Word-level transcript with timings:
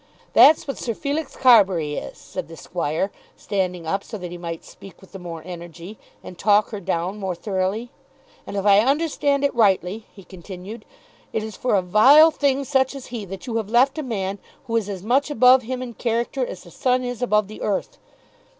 "That's 0.33 0.67
what 0.67 0.79
Sir 0.79 0.95
Felix 0.95 1.35
Carbury 1.35 1.93
is," 1.93 2.17
said 2.17 2.47
the 2.47 2.57
Squire, 2.57 3.11
standing 3.37 3.85
up 3.85 4.03
so 4.03 4.17
that 4.17 4.31
he 4.31 4.37
might 4.39 4.65
speak 4.65 4.99
with 4.99 5.11
the 5.11 5.19
more 5.19 5.43
energy, 5.45 5.99
and 6.23 6.39
talk 6.39 6.71
her 6.71 6.79
down 6.79 7.19
more 7.19 7.35
thoroughly. 7.35 7.91
"And 8.47 8.57
if 8.57 8.65
I 8.65 8.79
understand 8.79 9.43
it 9.43 9.53
rightly," 9.53 10.07
he 10.11 10.23
continued, 10.23 10.85
"it 11.33 11.43
is 11.43 11.55
for 11.55 11.75
a 11.75 11.83
vile 11.83 12.31
thing 12.31 12.63
such 12.65 12.95
as 12.95 13.05
he, 13.13 13.25
that 13.25 13.45
you 13.45 13.57
have 13.57 13.69
left 13.69 13.99
a 13.99 14.01
man 14.01 14.39
who 14.65 14.75
is 14.75 14.89
as 14.89 15.03
much 15.03 15.29
above 15.29 15.61
him 15.61 15.83
in 15.83 15.93
character, 15.93 16.43
as 16.43 16.63
the 16.63 16.71
sun 16.71 17.03
is 17.03 17.21
above 17.21 17.47
the 17.47 17.61
earth. 17.61 17.99